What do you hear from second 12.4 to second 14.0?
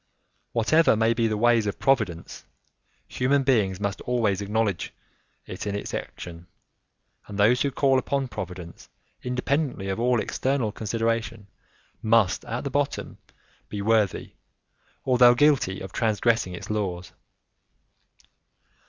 at the bottom, be